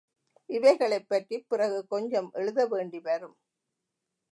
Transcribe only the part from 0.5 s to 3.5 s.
இவைகளைப் பற்றிப் பிறகு கொஞ்சம் எழுத வேண்டி வரும்.